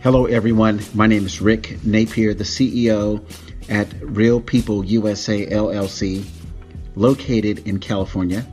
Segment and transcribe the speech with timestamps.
[0.00, 0.80] Hello, everyone.
[0.94, 3.20] My name is Rick Napier, the CEO
[3.68, 6.24] at Real People USA LLC,
[6.94, 8.46] located in California.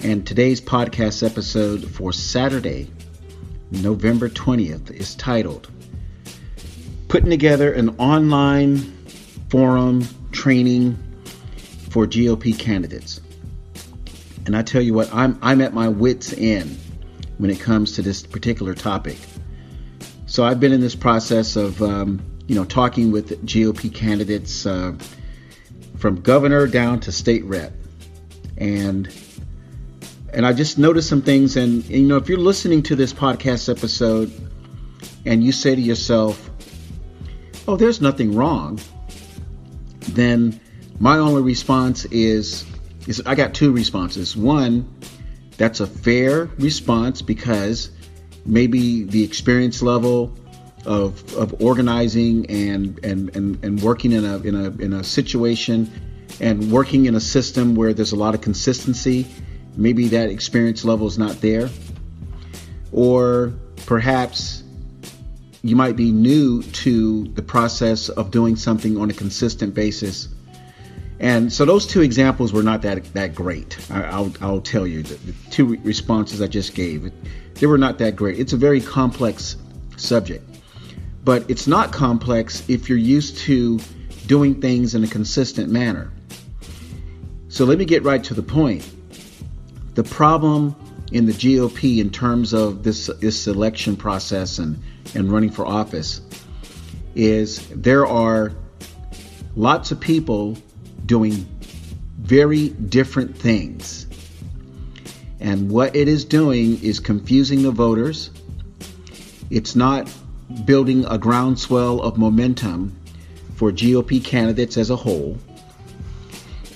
[0.00, 2.90] And today's podcast episode for Saturday,
[3.70, 5.70] November 20th, is titled
[7.06, 8.78] Putting Together an Online
[9.48, 10.98] Forum Training
[11.88, 13.20] for GOP Candidates.
[14.46, 16.80] And I tell you what, I'm, I'm at my wits' end
[17.38, 19.18] when it comes to this particular topic.
[20.32, 24.94] So I've been in this process of, um, you know, talking with GOP candidates uh,
[25.98, 27.74] from governor down to state rep,
[28.56, 29.14] and
[30.32, 31.58] and I just noticed some things.
[31.58, 34.32] And, and you know, if you're listening to this podcast episode
[35.26, 36.50] and you say to yourself,
[37.68, 38.80] "Oh, there's nothing wrong,"
[40.12, 40.58] then
[40.98, 42.64] my only response is
[43.06, 44.34] is I got two responses.
[44.34, 44.90] One,
[45.58, 47.90] that's a fair response because
[48.44, 50.32] maybe the experience level
[50.84, 55.90] of, of organizing and, and, and, and working in a, in, a, in a situation
[56.40, 59.26] and working in a system where there's a lot of consistency,
[59.76, 61.68] maybe that experience level is not there.
[62.90, 63.52] Or
[63.86, 64.64] perhaps
[65.62, 70.28] you might be new to the process of doing something on a consistent basis
[71.22, 73.78] and so those two examples were not that that great.
[73.90, 77.12] I, will I'll tell you the, the two responses I just gave,
[77.54, 78.38] they were not that great.
[78.38, 79.56] It's a very complex
[79.96, 80.44] subject,
[81.24, 83.78] but it's not complex if you're used to
[84.26, 86.12] doing things in a consistent manner.
[87.48, 88.88] So let me get right to the point.
[89.94, 90.74] The problem
[91.12, 94.82] in the GOP in terms of this this election process and
[95.14, 96.22] and running for office
[97.14, 98.52] is there are
[99.54, 100.56] lots of people
[101.04, 101.46] doing
[102.18, 104.06] very different things.
[105.42, 108.30] And what it is doing is confusing the voters.
[109.50, 110.08] It's not
[110.64, 112.96] building a groundswell of momentum
[113.56, 115.36] for GOP candidates as a whole.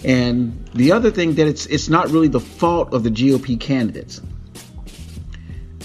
[0.04, 4.20] And the other thing that it's it's not really the fault of the GOP candidates.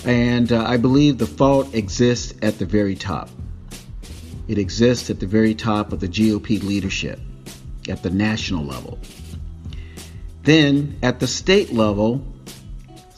[0.04, 3.30] And uh, I believe the fault exists at the very top.
[4.48, 7.20] It exists at the very top of the GOP leadership
[7.88, 8.98] at the national level.
[10.42, 12.26] Then at the state level,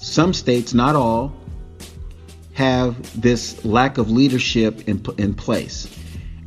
[0.03, 1.33] some states, not all,
[2.53, 5.87] have this lack of leadership in, in place.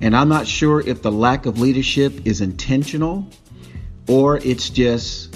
[0.00, 3.26] And I'm not sure if the lack of leadership is intentional
[4.08, 5.34] or it's just,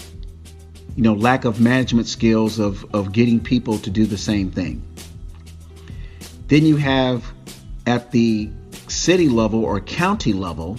[0.96, 4.82] you know, lack of management skills of, of getting people to do the same thing.
[6.48, 7.24] Then you have
[7.86, 8.50] at the
[8.86, 10.78] city level or county level,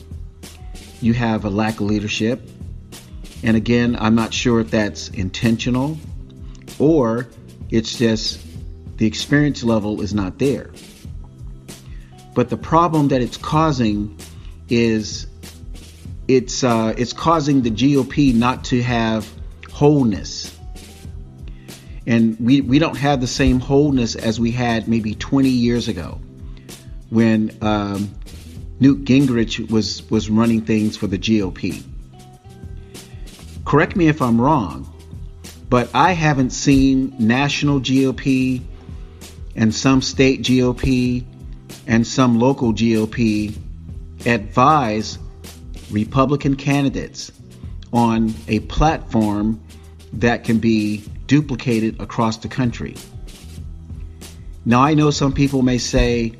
[1.01, 2.47] you have a lack of leadership.
[3.41, 5.97] And again, I'm not sure if that's intentional
[6.81, 7.27] or
[7.69, 8.41] it's just
[8.97, 10.71] the experience level is not there.
[12.33, 14.17] But the problem that it's causing
[14.69, 15.27] is
[16.27, 19.31] it's uh, it's causing the GOP not to have
[19.71, 20.57] wholeness.
[22.07, 26.19] And we, we don't have the same wholeness as we had maybe 20 years ago
[27.09, 28.09] when um,
[28.79, 31.83] Newt Gingrich was, was running things for the GOP.
[33.65, 34.90] Correct me if I'm wrong,
[35.71, 38.61] but I haven't seen national GOP
[39.55, 41.23] and some state GOP
[41.87, 43.55] and some local GOP
[44.25, 45.17] advise
[45.89, 47.31] Republican candidates
[47.93, 49.61] on a platform
[50.11, 52.97] that can be duplicated across the country.
[54.65, 56.33] Now, I know some people may say,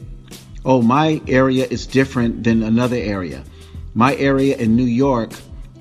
[0.65, 3.45] oh, my area is different than another area.
[3.93, 5.31] My area in New York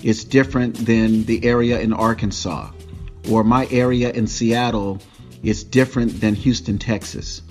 [0.05, 2.71] is different than the area in Arkansas.
[3.29, 5.01] Or my area in Seattle
[5.43, 7.43] is different than Houston, Texas.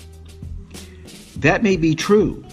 [1.38, 2.44] That may be true.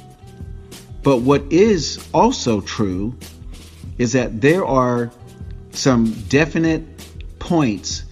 [1.02, 3.16] But what is also true
[3.98, 5.10] is that there are
[5.70, 6.84] some definite
[7.38, 8.04] points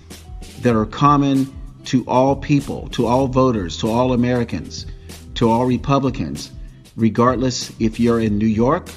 [0.60, 1.52] that are common
[1.86, 4.86] to all people, to all voters, to all Americans,
[5.34, 6.50] to all Republicans,
[6.96, 8.88] regardless if you're in New York,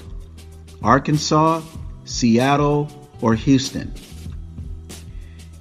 [0.84, 1.62] Arkansas,
[2.06, 2.90] Seattle,
[3.22, 3.94] or Houston.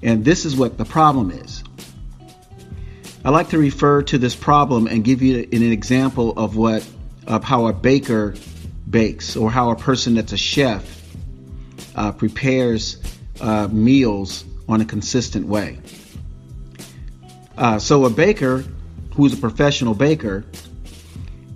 [0.07, 1.63] And this is what the problem is.
[3.25, 6.89] I like to refer to this problem and give you an example of what
[7.27, 8.37] of how a baker
[8.89, 11.03] bakes or how a person that's a chef
[11.97, 12.99] uh, prepares
[13.41, 15.81] uh, meals on a consistent way.
[17.59, 18.65] Uh, so a baker
[19.15, 20.45] who's a professional baker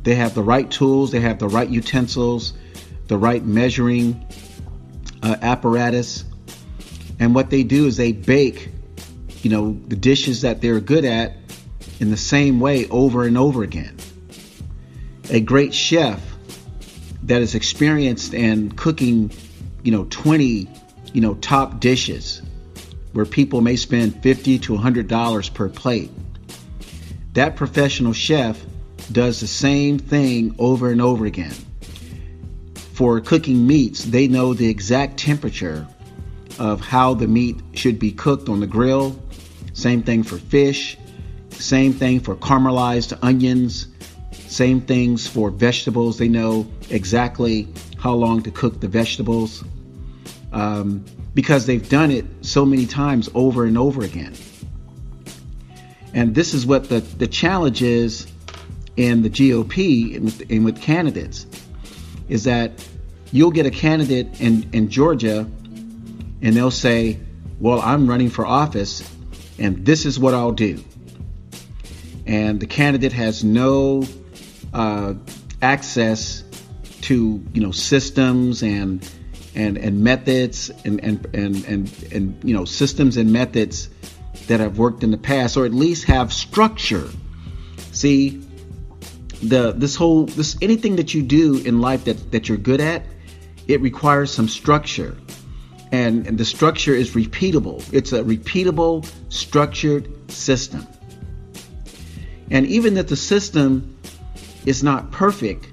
[0.03, 2.55] they have the right tools, they have the right utensils,
[3.09, 4.27] the right measuring
[5.23, 6.25] uh, apparatus.
[7.21, 8.71] And what they do is they bake,
[9.43, 11.37] you know, the dishes that they're good at
[12.01, 13.97] in the same way over and over again.
[15.29, 16.21] a great chef
[17.25, 19.31] that is experienced in cooking,
[19.85, 20.69] you know, 20,
[21.13, 22.43] you know, top dishes
[23.13, 26.11] where people may spend 50 to 100 dollars per plate.
[27.35, 28.61] That professional chef
[29.13, 31.55] does the same thing over and over again.
[32.95, 35.87] For cooking meats, they know the exact temperature
[36.59, 39.21] of how the meat should be cooked on the grill.
[39.73, 40.97] Same thing for fish.
[41.51, 43.89] Same thing for caramelized onions.
[44.33, 46.19] Same things for vegetables.
[46.19, 47.69] They know exactly
[47.99, 49.63] how long to cook the vegetables
[50.53, 51.05] um,
[51.35, 54.35] because they've done it so many times over and over again.
[56.13, 58.27] And this is what the, the challenge is
[58.97, 61.47] in the GOP and with, and with candidates
[62.29, 62.87] is that
[63.33, 65.49] you'll get a candidate in, in Georgia
[66.43, 67.19] and they'll say,
[67.59, 69.03] Well, I'm running for office
[69.59, 70.83] and this is what I'll do.
[72.27, 74.05] And the candidate has no
[74.73, 75.15] uh,
[75.61, 76.45] access
[77.03, 79.09] to you know systems and
[79.55, 83.89] and and methods and and and and, and you know systems and methods
[84.47, 87.09] that have worked in the past or at least have structure
[87.93, 88.43] see
[89.43, 93.05] the this whole this anything that you do in life that that you're good at
[93.67, 95.17] it requires some structure
[95.93, 97.83] and, and the structure is repeatable.
[97.93, 100.87] It's a repeatable structured system.
[102.51, 103.97] And even if the system
[104.67, 105.67] is not perfect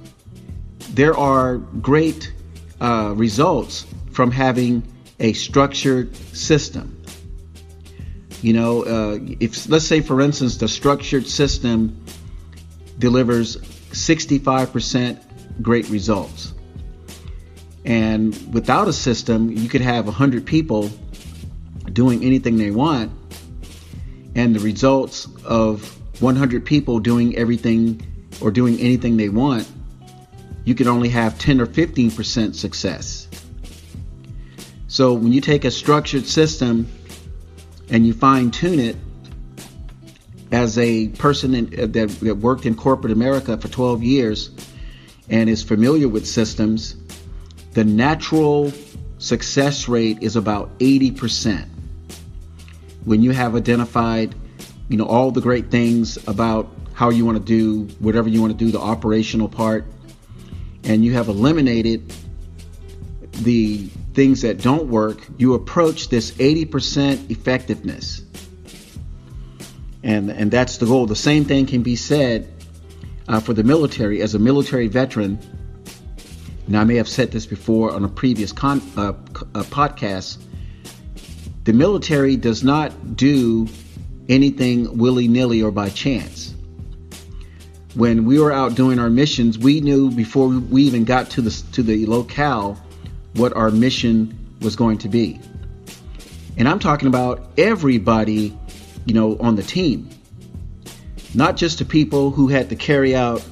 [0.97, 2.33] there are great
[2.81, 4.81] uh, results from having
[5.19, 6.99] a structured system.
[8.41, 12.03] You know uh, if let's say for instance the structured system
[12.97, 15.21] delivers 65%
[15.61, 16.53] great results.
[17.87, 20.91] And without a system, you could have 100 people
[21.93, 23.13] doing anything they want,
[24.35, 28.05] and the results of 100 people doing everything
[28.41, 29.71] or doing anything they want,
[30.65, 33.29] you could only have 10 or 15% success.
[34.89, 36.89] So when you take a structured system
[37.89, 38.97] and you fine tune it,
[40.51, 44.51] as a person in, uh, that, that worked in corporate America for 12 years
[45.29, 46.95] and is familiar with systems,
[47.77, 48.73] the natural
[49.19, 51.67] success rate is about 80%.
[53.05, 54.33] When you have identified,
[54.89, 58.57] you know, all the great things about how you want to do whatever you want
[58.57, 59.85] to do, the operational part,
[60.85, 62.11] and you have eliminated
[63.43, 63.85] the
[64.15, 68.23] things that don't work, you approach this 80% effectiveness
[70.01, 71.05] and and that's the goal.
[71.05, 72.51] The same thing can be said
[73.27, 74.21] uh, for the military.
[74.21, 75.37] As a military veteran,
[76.67, 79.13] and I may have said this before on a previous con, uh, uh,
[79.63, 80.37] podcast,
[81.63, 83.67] the military does not do
[84.29, 86.53] anything willy nilly or by chance.
[87.95, 91.51] When we were out doing our missions, we knew before we even got to the
[91.71, 92.77] to the locale
[93.33, 95.39] what our mission was going to be.
[96.57, 98.55] And I'm talking about everybody
[99.07, 100.09] you know, on the team.
[101.33, 103.43] Not just the people who had to carry out,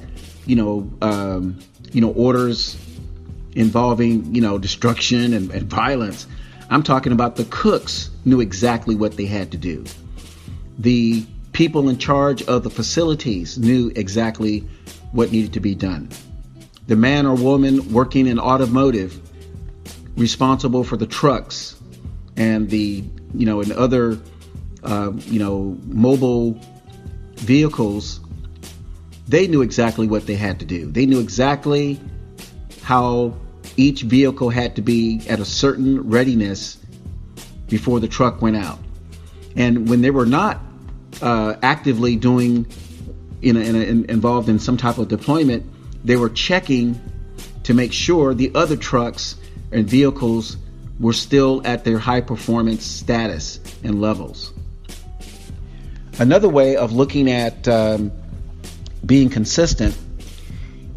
[0.44, 1.58] you know, um,
[1.92, 2.76] you know, orders
[3.56, 6.26] involving, you know, destruction and, and violence.
[6.70, 9.84] I'm talking about the cooks knew exactly what they had to do.
[10.78, 14.60] The people in charge of the facilities knew exactly
[15.12, 16.08] what needed to be done.
[16.86, 19.20] The man or woman working in automotive
[20.16, 21.76] responsible for the trucks
[22.36, 23.04] and the
[23.34, 24.18] you know and other
[24.86, 26.58] uh, you know, mobile
[27.34, 28.20] vehicles,
[29.28, 30.90] they knew exactly what they had to do.
[30.90, 32.00] They knew exactly
[32.82, 33.34] how
[33.76, 36.78] each vehicle had to be at a certain readiness
[37.68, 38.78] before the truck went out.
[39.56, 40.60] And when they were not
[41.22, 42.66] uh, actively doing,
[43.42, 45.64] in, a, in, a, in involved in some type of deployment,
[46.04, 47.00] they were checking
[47.64, 49.36] to make sure the other trucks
[49.72, 50.56] and vehicles
[51.00, 54.52] were still at their high performance status and levels.
[56.18, 58.12] Another way of looking at um,
[59.04, 59.96] being consistent,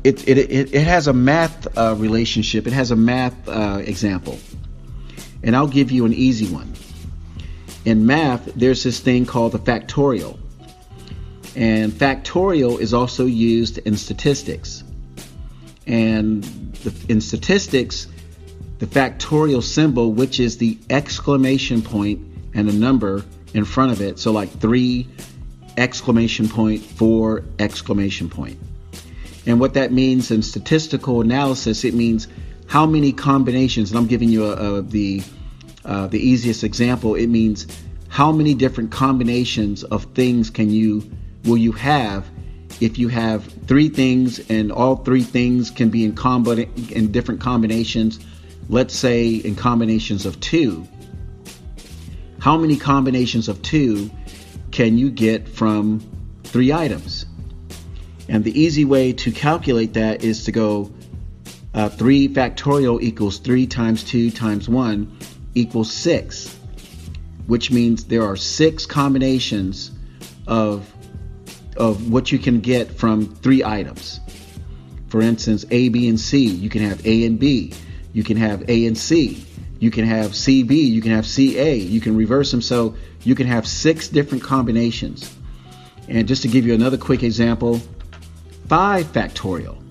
[0.04, 4.40] it, it, it, it, has a math uh, relationship, it has a math uh, example.
[5.44, 6.74] And I'll give you an easy one.
[7.86, 10.38] In math, there's this thing called the factorial.
[11.56, 14.84] And factorial is also used in statistics.
[15.88, 18.08] And the, in statistics,
[18.80, 22.22] the factorial symbol, which is the exclamation point
[22.54, 24.20] and a number, in front of it.
[24.20, 25.08] So like three
[25.78, 28.60] exclamation point, four exclamation point.
[29.46, 32.28] And what that means in statistical analysis, it means
[32.68, 33.92] how many combinations.
[33.92, 35.24] And I'm giving you a, a, the
[35.86, 37.16] uh, the easiest example.
[37.16, 37.66] It means
[38.10, 41.10] how many different combinations of things can you
[41.46, 42.30] will you have
[42.82, 47.42] if you have three things and all three things can be in combo in different
[47.42, 48.20] combinations,
[48.70, 50.88] let's say in combinations of two,
[52.40, 54.10] how many combinations of two
[54.72, 56.00] can you get from
[56.44, 57.26] three items?
[58.30, 60.92] And the easy way to calculate that is to go
[61.74, 65.18] uh, 3 factorial equals 3 times 2 times 1
[65.56, 66.56] equals 6,
[67.48, 69.92] which means there are six combinations
[70.48, 70.92] of
[71.76, 74.20] of what you can get from three items.
[75.08, 76.46] For instance, A, B, and C.
[76.46, 77.74] You can have A and B.
[78.12, 79.44] You can have A and C.
[79.80, 80.72] You can have CB.
[80.72, 81.76] You can have CA.
[81.76, 82.62] You can reverse them.
[82.62, 85.34] So you can have six different combinations.
[86.10, 87.80] And just to give you another quick example,
[88.70, 89.82] 5 factorial.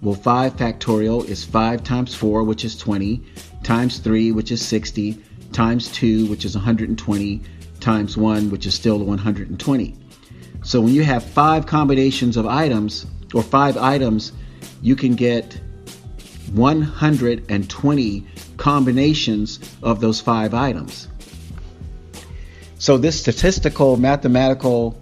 [0.00, 3.22] Well, 5 factorial is 5 times 4, which is 20,
[3.62, 5.22] times 3, which is 60,
[5.52, 7.42] times 2, which is 120,
[7.80, 9.94] times 1, which is still 120.
[10.62, 14.32] So when you have five combinations of items or five items,
[14.80, 15.60] you can get
[16.54, 21.08] 120 combinations of those five items.
[22.78, 24.98] So this statistical mathematical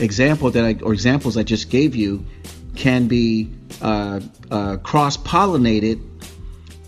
[0.00, 2.26] example that I, or examples I just gave you
[2.74, 3.50] can be
[3.80, 6.00] uh, uh, cross pollinated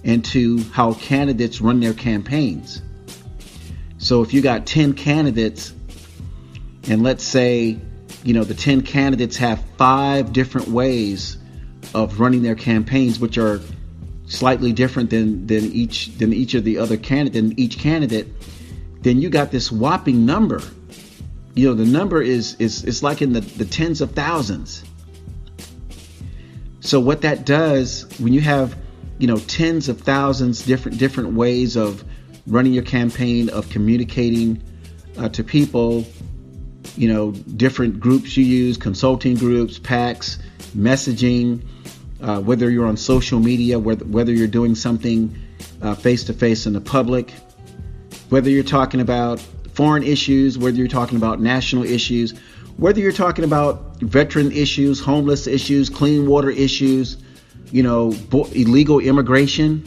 [0.05, 2.83] into how candidates run their campaigns.
[3.99, 5.73] So if you got 10 candidates
[6.88, 7.79] and let's say,
[8.23, 11.37] you know, the 10 candidates have five different ways
[11.95, 13.61] of running their campaigns, which are
[14.27, 18.29] slightly different than, than each than each of the other candidate than each candidate,
[19.00, 20.62] then you got this whopping number.
[21.59, 24.85] You know, the number is is is like in the, the tens of thousands.
[26.79, 28.77] So what that does when you have,
[29.19, 32.05] you know, tens of thousands different different ways of
[32.47, 34.62] running your campaign, of communicating
[35.19, 36.07] uh, to people,
[36.97, 40.38] you know, different groups you use, consulting groups, PACs
[40.77, 41.67] messaging,
[42.23, 45.37] uh, whether you're on social media, whether, whether you're doing something
[45.99, 47.33] face to face in the public,
[48.29, 49.45] whether you're talking about
[49.78, 52.32] foreign issues, whether you're talking about national issues,
[52.78, 57.16] whether you're talking about veteran issues, homeless issues, clean water issues,
[57.70, 58.12] you know,
[58.54, 59.85] illegal immigration,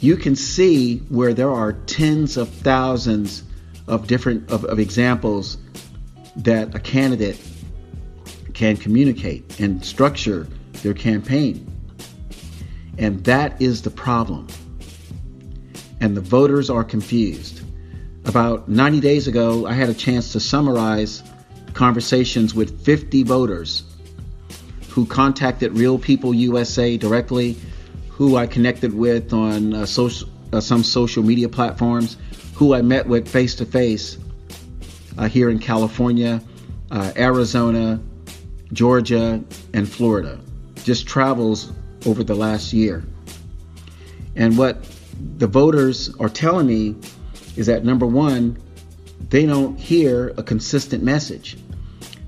[0.00, 3.44] you can see where there are tens of thousands
[3.86, 5.58] of different of, of examples
[6.34, 7.40] that a candidate
[8.52, 10.48] can communicate and structure
[10.82, 11.64] their campaign.
[12.98, 14.48] And that is the problem.
[16.00, 17.62] And the voters are confused.
[18.26, 21.22] About 90 days ago, I had a chance to summarize
[21.74, 23.84] conversations with 50 voters
[24.88, 27.56] who contacted Real People USA directly,
[28.08, 32.16] who I connected with on uh, social, uh, some social media platforms,
[32.54, 34.18] who I met with face to face
[35.30, 36.42] here in California,
[36.90, 38.00] uh, Arizona,
[38.72, 39.42] Georgia,
[39.72, 40.40] and Florida.
[40.82, 41.72] Just travels
[42.06, 43.04] over the last year.
[44.34, 44.84] And what
[45.38, 46.96] the voters are telling me
[47.56, 48.58] is that number one,
[49.30, 51.56] they don't hear a consistent message.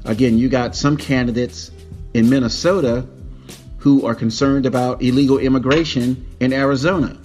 [0.04, 1.70] Again, you got some candidates
[2.14, 3.06] in Minnesota
[3.78, 7.16] who are concerned about illegal immigration in Arizona.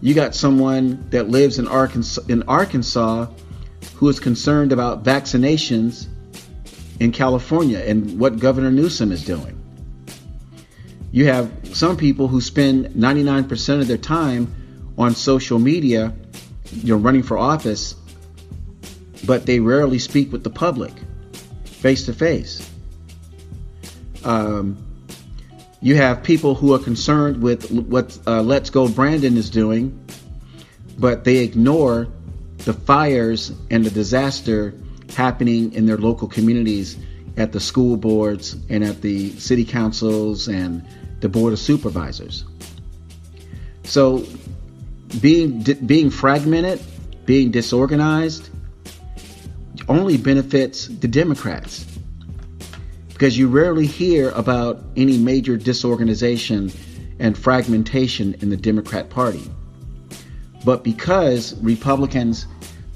[0.00, 3.26] You got someone that lives in Arkansas, in Arkansas
[3.96, 6.06] who is concerned about vaccinations
[7.00, 9.60] in California and what Governor Newsom is doing.
[11.12, 14.54] You have some people who spend 99% of their time
[14.98, 16.14] on social media,
[16.72, 17.94] you know, running for office,
[19.24, 20.92] but they rarely speak with the public
[21.64, 22.68] face to face.
[25.82, 29.96] You have people who are concerned with what uh, Let's Go Brandon is doing,
[30.98, 32.08] but they ignore
[32.58, 34.74] the fires and the disaster
[35.14, 36.96] happening in their local communities
[37.36, 40.84] at the school boards and at the city councils and
[41.20, 42.44] the board of supervisors.
[43.84, 44.26] So
[45.20, 46.80] being being fragmented,
[47.24, 48.50] being disorganized
[49.88, 51.86] only benefits the Democrats.
[53.08, 56.72] Because you rarely hear about any major disorganization
[57.18, 59.50] and fragmentation in the Democrat Party.
[60.64, 62.46] But because Republicans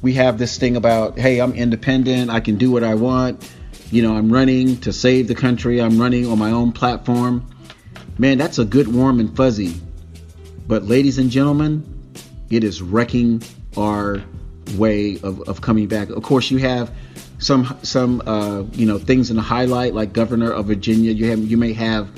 [0.02, 3.48] we have this thing about, hey, I'm independent, I can do what I want.
[3.90, 7.46] You know, I'm running to save the country, I'm running on my own platform.
[8.18, 9.80] Man, that's a good warm and fuzzy.
[10.66, 11.84] But, ladies and gentlemen,
[12.50, 13.42] it is wrecking
[13.76, 14.22] our
[14.76, 16.10] way of, of coming back.
[16.10, 16.94] Of course, you have
[17.38, 21.12] some some uh, you know things in the highlight, like Governor of Virginia.
[21.12, 22.10] You have you may have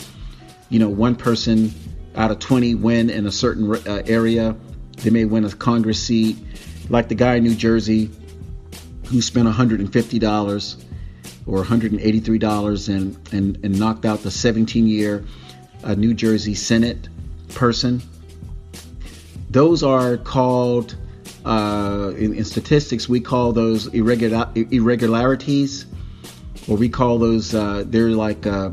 [0.68, 1.72] you know one person
[2.14, 4.56] out of 20 win in a certain uh, area.
[4.98, 6.36] They may win a Congress seat
[6.88, 8.10] like the guy in New Jersey
[9.06, 10.84] who spent $150
[11.46, 15.24] or $183 and, and, and knocked out the 17 year
[15.84, 17.08] uh, New Jersey Senate
[17.54, 18.02] person.
[19.52, 20.96] Those are called,
[21.44, 25.84] uh, in, in, statistics, we call those irregular, irregularities,
[26.68, 28.72] or we call those, uh, they're like, um,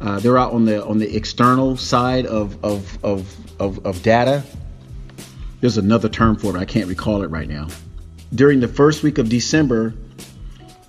[0.00, 4.42] uh, they're out on the on the external side of, of, of, of, of data.
[5.60, 7.68] There's another term for it, I can't recall it right now.
[8.34, 9.94] During the first week of December,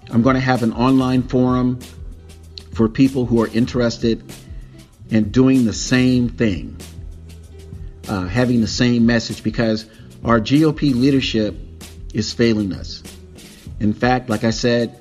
[0.10, 1.80] I'm going to have an online forum
[2.74, 4.24] for people who are interested
[5.12, 6.78] in doing the same thing,
[8.12, 9.86] uh, having the same message, because
[10.26, 11.56] our GOP leadership
[12.14, 13.02] is failing us.
[13.80, 15.00] In fact, like I said,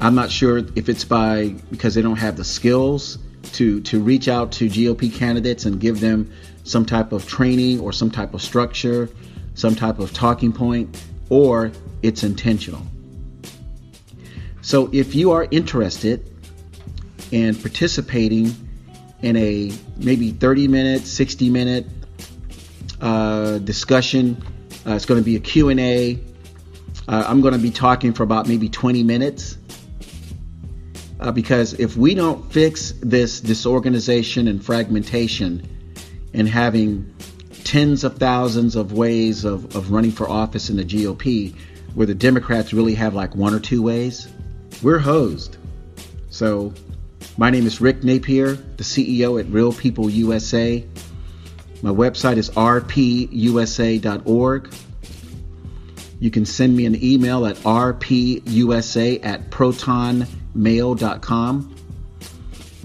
[0.00, 3.18] I'm not sure if it's by because they don't have the skills
[3.52, 6.32] to to reach out to GOP candidates and give them
[6.64, 9.10] some type of training or some type of structure,
[9.54, 12.82] some type of talking point, or it's intentional.
[14.62, 16.30] So if you are interested
[17.32, 18.54] in participating
[19.20, 21.86] in a maybe 30 minute, 60 minute
[23.00, 24.42] uh, discussion,
[24.86, 26.18] uh, it's going to be a Q&A.
[27.06, 29.58] Uh, I'm going to be talking for about maybe 20 minutes.
[31.20, 35.66] Uh, because if we don't fix this disorganization and fragmentation
[36.34, 37.14] and having
[37.64, 41.54] tens of thousands of ways of, of running for office in the GOP,
[41.94, 44.28] where the Democrats really have like one or two ways,
[44.82, 45.56] we're hosed.
[46.30, 46.74] So,
[47.36, 50.84] my name is Rick Napier, the CEO at Real People USA.
[51.84, 54.74] My website is rpusa.org.
[56.18, 61.76] You can send me an email at rpusa at protonmail.com.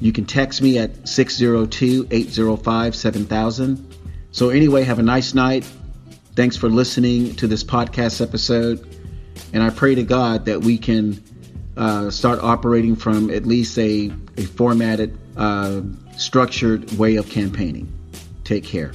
[0.02, 3.96] You can text me at 602 805 7000.
[4.34, 5.64] So, anyway, have a nice night.
[6.36, 8.86] Thanks for listening to this podcast episode.
[9.54, 11.24] And I pray to God that we can
[11.78, 15.84] uh, start operating from at least a, a formatted, uh,
[16.18, 17.94] structured way of campaigning.
[18.50, 18.94] Take care.